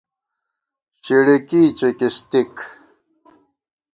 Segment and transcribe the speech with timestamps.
[1.03, 2.55] شِڑِکی چِکِستِک